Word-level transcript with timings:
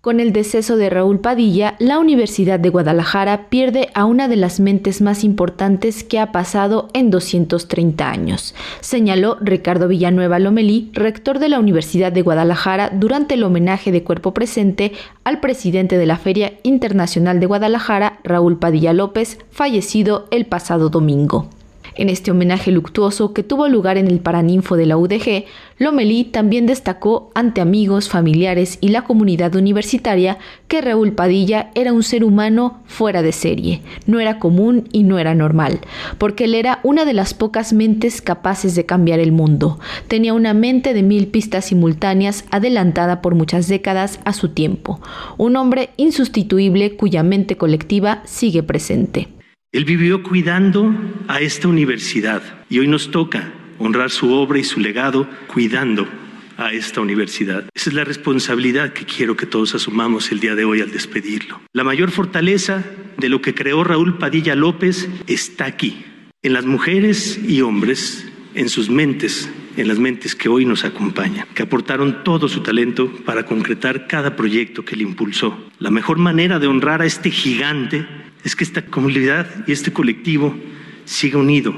Con 0.00 0.20
el 0.20 0.32
deceso 0.32 0.76
de 0.76 0.90
Raúl 0.90 1.18
Padilla, 1.18 1.74
la 1.80 1.98
Universidad 1.98 2.60
de 2.60 2.68
Guadalajara 2.68 3.48
pierde 3.48 3.88
a 3.94 4.04
una 4.04 4.28
de 4.28 4.36
las 4.36 4.60
mentes 4.60 5.02
más 5.02 5.24
importantes 5.24 6.04
que 6.04 6.20
ha 6.20 6.30
pasado 6.30 6.88
en 6.92 7.10
230 7.10 8.08
años, 8.08 8.54
señaló 8.80 9.38
Ricardo 9.40 9.88
Villanueva 9.88 10.38
Lomelí, 10.38 10.90
rector 10.92 11.40
de 11.40 11.48
la 11.48 11.58
Universidad 11.58 12.12
de 12.12 12.22
Guadalajara, 12.22 12.90
durante 12.94 13.34
el 13.34 13.42
homenaje 13.42 13.90
de 13.90 14.04
cuerpo 14.04 14.32
presente 14.32 14.92
al 15.24 15.40
presidente 15.40 15.98
de 15.98 16.06
la 16.06 16.16
Feria 16.16 16.52
Internacional 16.62 17.40
de 17.40 17.46
Guadalajara, 17.46 18.20
Raúl 18.22 18.56
Padilla 18.56 18.92
López, 18.92 19.38
fallecido 19.50 20.28
el 20.30 20.46
pasado 20.46 20.90
domingo. 20.90 21.48
En 21.94 22.08
este 22.08 22.30
homenaje 22.30 22.70
luctuoso 22.70 23.32
que 23.32 23.42
tuvo 23.42 23.68
lugar 23.68 23.96
en 23.96 24.08
el 24.08 24.20
Paraninfo 24.20 24.76
de 24.76 24.86
la 24.86 24.96
UDG, 24.96 25.44
Lomelí 25.78 26.24
también 26.24 26.66
destacó 26.66 27.30
ante 27.34 27.60
amigos, 27.60 28.08
familiares 28.08 28.78
y 28.80 28.88
la 28.88 29.04
comunidad 29.04 29.54
universitaria 29.54 30.38
que 30.66 30.80
Raúl 30.80 31.12
Padilla 31.12 31.70
era 31.74 31.92
un 31.92 32.02
ser 32.02 32.24
humano 32.24 32.80
fuera 32.86 33.22
de 33.22 33.30
serie, 33.30 33.82
no 34.06 34.18
era 34.18 34.40
común 34.40 34.88
y 34.92 35.04
no 35.04 35.20
era 35.20 35.36
normal, 35.36 35.80
porque 36.18 36.44
él 36.44 36.54
era 36.56 36.80
una 36.82 37.04
de 37.04 37.14
las 37.14 37.32
pocas 37.32 37.72
mentes 37.72 38.20
capaces 38.20 38.74
de 38.74 38.86
cambiar 38.86 39.20
el 39.20 39.30
mundo. 39.30 39.78
Tenía 40.08 40.34
una 40.34 40.52
mente 40.52 40.94
de 40.94 41.04
mil 41.04 41.28
pistas 41.28 41.66
simultáneas 41.66 42.44
adelantada 42.50 43.22
por 43.22 43.36
muchas 43.36 43.68
décadas 43.68 44.18
a 44.24 44.32
su 44.32 44.48
tiempo, 44.48 45.00
un 45.36 45.54
hombre 45.56 45.90
insustituible 45.96 46.96
cuya 46.96 47.22
mente 47.22 47.56
colectiva 47.56 48.22
sigue 48.24 48.64
presente. 48.64 49.37
Él 49.70 49.84
vivió 49.84 50.22
cuidando 50.22 50.94
a 51.28 51.40
esta 51.40 51.68
universidad 51.68 52.42
y 52.70 52.78
hoy 52.78 52.88
nos 52.88 53.10
toca 53.10 53.52
honrar 53.78 54.08
su 54.08 54.32
obra 54.32 54.58
y 54.58 54.64
su 54.64 54.80
legado 54.80 55.28
cuidando 55.46 56.08
a 56.56 56.72
esta 56.72 57.02
universidad. 57.02 57.64
Esa 57.74 57.90
es 57.90 57.94
la 57.94 58.04
responsabilidad 58.04 58.94
que 58.94 59.04
quiero 59.04 59.36
que 59.36 59.44
todos 59.44 59.74
asumamos 59.74 60.32
el 60.32 60.40
día 60.40 60.54
de 60.54 60.64
hoy 60.64 60.80
al 60.80 60.90
despedirlo. 60.90 61.60
La 61.74 61.84
mayor 61.84 62.10
fortaleza 62.10 62.82
de 63.18 63.28
lo 63.28 63.42
que 63.42 63.54
creó 63.54 63.84
Raúl 63.84 64.16
Padilla 64.16 64.54
López 64.54 65.06
está 65.26 65.66
aquí, 65.66 66.02
en 66.42 66.54
las 66.54 66.64
mujeres 66.64 67.38
y 67.46 67.60
hombres, 67.60 68.26
en 68.54 68.70
sus 68.70 68.88
mentes, 68.88 69.50
en 69.76 69.86
las 69.86 69.98
mentes 69.98 70.34
que 70.34 70.48
hoy 70.48 70.64
nos 70.64 70.86
acompañan, 70.86 71.46
que 71.54 71.64
aportaron 71.64 72.24
todo 72.24 72.48
su 72.48 72.62
talento 72.62 73.12
para 73.26 73.44
concretar 73.44 74.06
cada 74.06 74.34
proyecto 74.34 74.82
que 74.82 74.96
le 74.96 75.02
impulsó. 75.02 75.68
La 75.78 75.90
mejor 75.90 76.16
manera 76.16 76.58
de 76.58 76.68
honrar 76.68 77.02
a 77.02 77.06
este 77.06 77.30
gigante 77.30 78.06
es 78.44 78.56
que 78.56 78.64
esta 78.64 78.84
comunidad 78.86 79.66
y 79.66 79.72
este 79.72 79.92
colectivo 79.92 80.56
siga 81.04 81.38
unido, 81.38 81.74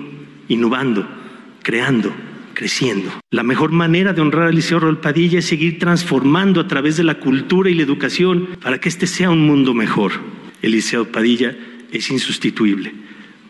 innovando, 0.49 1.09
creando, 1.63 2.13
creciendo. 2.55 3.11
La 3.31 3.43
mejor 3.43 3.73
manera 3.73 4.13
de 4.13 4.21
honrar 4.21 4.49
al 4.49 4.55
Liceo 4.55 4.81
Raúl 4.81 5.01
Padilla 5.01 5.39
es 5.39 5.47
seguir 5.47 5.79
transformando 5.79 6.61
a 6.61 6.69
través 6.69 6.97
de 6.97 7.05
la 7.05 7.19
cultura 7.21 7.71
y 7.71 7.75
la 7.75 7.83
educación 7.83 8.49
para 8.63 8.79
que 8.81 8.89
este 8.89 9.07
sea 9.07 9.31
un 9.31 9.47
mundo 9.47 9.75
mejor. 9.75 10.13
El 10.63 10.73
Liceo 10.73 11.11
Padilla 11.11 11.57
es 11.91 12.11
insustituible, 12.11 12.93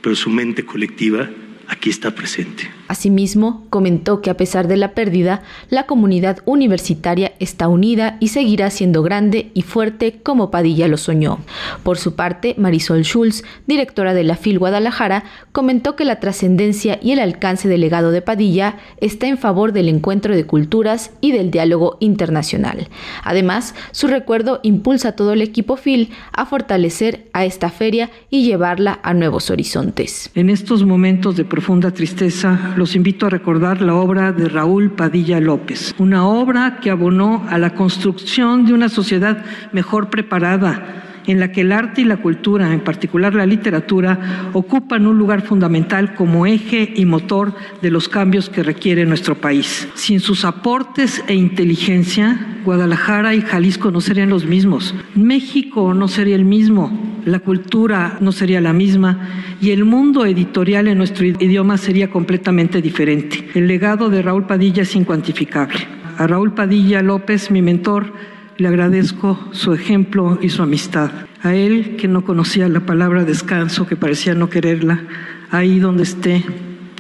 pero 0.01 0.15
su 0.15 0.31
mente 0.31 0.65
colectiva 0.65 1.29
aquí 1.71 1.89
está 1.89 2.11
presente. 2.11 2.71
Asimismo, 2.89 3.65
comentó 3.71 4.21
que 4.21 4.31
a 4.31 4.37
pesar 4.37 4.67
de 4.67 4.77
la 4.77 4.93
pérdida, 4.93 5.43
la 5.71 5.87
comunidad 5.87 6.39
universitaria 6.45 7.33
está 7.39 7.69
unida 7.69 8.17
y 8.19 8.29
seguirá 8.29 8.71
siendo 8.71 9.03
grande 9.03 9.51
y 9.55 9.63
fuerte 9.63 10.21
como 10.23 10.51
Padilla 10.51 10.89
lo 10.89 10.97
soñó. 10.97 11.39
Por 11.85 11.99
su 11.99 12.17
parte, 12.17 12.55
Marisol 12.59 13.05
Schulz, 13.05 13.45
directora 13.69 14.13
de 14.13 14.25
la 14.25 14.37
FIL 14.37 14.59
Guadalajara, 14.59 15.25
comentó 15.53 15.95
que 15.95 16.05
la 16.05 16.19
trascendencia 16.19 16.99
y 17.01 17.13
el 17.13 17.21
alcance 17.21 17.69
del 17.69 17.81
legado 17.81 18.11
de 18.11 18.23
Padilla 18.23 18.77
está 19.01 19.29
en 19.29 19.39
favor 19.39 19.73
del 19.73 19.89
encuentro 19.89 20.35
de 20.35 20.45
culturas 20.45 21.13
y 21.21 21.31
del 21.31 21.53
diálogo 21.53 21.97
internacional. 22.01 22.89
Además, 23.23 23.77
su 23.93 24.09
recuerdo 24.09 24.59
impulsa 24.65 25.11
a 25.11 25.13
todo 25.13 25.33
el 25.33 25.43
equipo 25.43 25.77
FIL 25.77 26.11
a 26.33 26.47
fortalecer 26.47 27.29
a 27.33 27.45
esta 27.45 27.71
feria 27.71 28.11
y 28.31 28.45
llevarla 28.45 28.99
a 29.05 29.15
nuevos 29.15 29.51
horizontes. 29.51 30.31
En 30.35 30.51
estos 30.51 30.85
momentos 30.85 31.37
de 31.37 31.45
profunda 31.61 31.91
tristeza, 31.91 32.73
los 32.79 32.97
invito 32.97 33.27
a 33.27 33.29
recordar 33.29 33.83
la 33.83 33.95
obra 33.95 34.33
de 34.33 34.49
Raúl 34.49 34.93
Padilla 34.93 35.41
López, 35.41 35.95
una 35.99 36.27
obra 36.27 36.79
que 36.81 36.89
abonó 36.89 37.45
a 37.51 37.59
la 37.59 37.75
construcción 37.75 38.65
de 38.65 38.73
una 38.73 38.89
sociedad 38.89 39.45
mejor 39.71 40.09
preparada 40.09 41.21
en 41.27 41.39
la 41.39 41.53
que 41.53 41.61
el 41.61 41.73
arte 41.73 42.01
y 42.01 42.05
la 42.05 42.17
cultura, 42.17 42.73
en 42.73 42.81
particular 42.81 43.35
la 43.35 43.45
literatura, 43.45 44.49
ocupan 44.55 45.07
un 45.07 45.19
lugar 45.19 45.43
fundamental 45.43 46.15
como 46.15 46.47
eje 46.47 46.95
y 46.97 47.05
motor 47.05 47.55
de 47.83 47.91
los 47.91 48.09
cambios 48.09 48.49
que 48.49 48.63
requiere 48.63 49.05
nuestro 49.05 49.35
país. 49.35 49.87
Sin 49.97 50.21
sus 50.21 50.47
aportes 50.47 51.23
e 51.29 51.35
inteligencia, 51.35 52.63
Guadalajara 52.65 53.35
y 53.35 53.43
Jalisco 53.43 53.91
no 53.91 54.01
serían 54.01 54.31
los 54.31 54.47
mismos, 54.47 54.95
México 55.15 55.93
no 55.93 56.09
sería 56.09 56.37
el 56.37 56.47
mismo, 56.47 57.10
la 57.25 57.41
cultura 57.41 58.19
no 58.21 58.33
sería 58.33 58.61
la 58.61 58.73
misma 58.73 59.29
y 59.61 59.71
el 59.71 59.85
mundo 59.85 60.25
editorial 60.27 60.89
en 60.89 60.99
nuestro 60.99 61.27
idioma 61.27 61.77
sería 61.77 62.11
completamente 62.11 62.81
diferente. 62.81 63.49
El 63.55 63.67
legado 63.67 64.11
de 64.11 64.23
Raúl 64.23 64.47
Padilla 64.47 64.83
es 64.83 64.97
incuantificable. 64.97 65.87
A 66.19 66.27
Raúl 66.27 66.55
Padilla 66.55 67.03
López, 67.03 67.51
mi 67.51 67.63
mentor, 67.63 68.13
le 68.57 68.69
agradezco 68.69 69.39
su 69.53 69.73
ejemplo 69.73 70.39
y 70.43 70.51
su 70.51 70.63
amistad. 70.63 71.11
A 71.43 71.55
él, 71.55 71.97
que 71.97 72.09
no 72.09 72.25
conocía 72.25 72.69
la 72.69 72.81
palabra 72.81 73.25
descanso, 73.25 73.87
que 73.87 73.97
parecía 73.97 74.35
no 74.35 74.51
quererla, 74.51 75.03
ahí 75.51 75.79
donde 75.79 76.03
esté, 76.03 76.45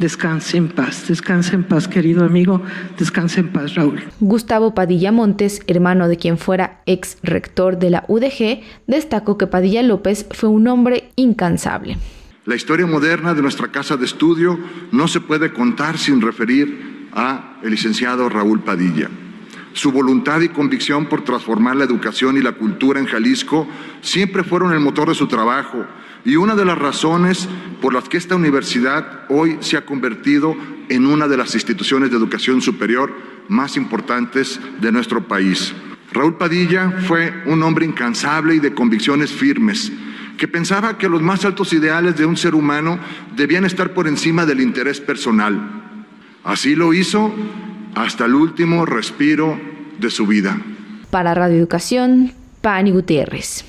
Descanse 0.01 0.57
en 0.57 0.69
paz, 0.69 1.09
descanse 1.09 1.55
en 1.55 1.63
paz, 1.63 1.87
querido 1.87 2.25
amigo, 2.25 2.63
descanse 2.99 3.41
en 3.41 3.53
paz, 3.53 3.75
Raúl. 3.75 4.03
Gustavo 4.21 4.75
Padilla 4.75 5.13
Montes, 5.13 5.61
hermano 5.67 6.09
de 6.09 6.17
quien 6.17 6.39
fuera 6.39 6.81
ex 6.87 7.19
rector 7.23 7.79
de 7.79 7.91
la 7.91 8.07
UDG, 8.09 8.63
destacó 8.87 9.37
que 9.37 9.47
Padilla 9.47 9.83
López 9.83 10.27
fue 10.31 10.49
un 10.49 10.69
hombre 10.69 11.11
incansable. 11.17 11.99
La 12.47 12.57
historia 12.57 12.87
moderna 12.87 13.35
de 13.35 13.43
nuestra 13.43 13.69
casa 13.69 13.99
de 13.99 14.07
estudio 14.07 14.59
no 14.91 15.07
se 15.07 15.21
puede 15.21 15.53
contar 15.53 15.99
sin 15.99 16.23
referir 16.23 17.09
a 17.13 17.59
el 17.63 17.73
licenciado 17.73 18.31
Raúl 18.31 18.65
Padilla. 18.65 19.11
Su 19.73 19.93
voluntad 19.93 20.41
y 20.41 20.49
convicción 20.49 21.07
por 21.07 21.23
transformar 21.23 21.77
la 21.77 21.85
educación 21.85 22.37
y 22.37 22.41
la 22.41 22.53
cultura 22.53 22.99
en 22.99 23.07
Jalisco 23.07 23.69
siempre 24.01 24.43
fueron 24.43 24.73
el 24.73 24.81
motor 24.81 25.09
de 25.09 25.15
su 25.15 25.29
trabajo 25.29 25.87
y 26.25 26.37
una 26.37 26.55
de 26.55 26.65
las 26.65 26.79
razones 26.79 27.49
por 27.81 27.95
las 27.95 28.09
que 28.09 28.17
esta 28.17 28.37
universidad 28.37 29.25
hoy 29.29 29.59
se 29.61 29.77
ha 29.77 29.87
convertido 29.87 30.57
en 30.89 31.07
una 31.07 31.29
de 31.29 31.37
las 31.37 31.55
instituciones 31.55 32.11
de 32.11 32.17
educación 32.17 32.61
superior 32.61 33.15
más 33.49 33.77
importantes 33.77 34.61
de 34.81 34.93
nuestro 34.93 35.27
país. 35.27 35.73
Raúl 36.13 36.37
Padilla 36.37 36.91
fue 37.07 37.33
un 37.47 37.63
hombre 37.63 37.87
incansable 37.87 38.57
y 38.57 38.59
de 38.59 38.75
convicciones 38.75 39.31
firmes, 39.31 39.93
que 40.37 40.49
pensaba 40.49 40.99
que 40.99 41.09
los 41.09 41.23
más 41.23 41.45
altos 41.45 41.73
ideales 41.73 42.17
de 42.17 42.27
un 42.27 42.37
ser 42.37 42.55
humano 42.55 42.99
debían 43.37 43.65
estar 43.65 43.95
por 43.95 44.09
encima 44.09 44.45
del 44.45 44.61
interés 44.61 45.01
personal. 45.01 45.61
Así 46.43 46.75
lo 46.75 46.93
hizo 46.93 47.33
hasta 47.95 48.25
el 48.27 48.35
último 48.35 48.87
respiro 48.87 49.59
de 49.99 50.11
su 50.11 50.27
vida. 50.27 50.61
Para 51.11 51.35
Radio 51.35 51.57
Educación, 51.57 52.33
Pani 52.61 52.91
Gutiérrez. 52.93 53.65